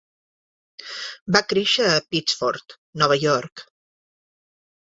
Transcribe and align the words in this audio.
Va 1.35 1.41
créixer 1.53 1.85
a 1.89 2.01
Pittsford, 2.15 2.75
Nova 3.03 3.19
York. 3.27 3.67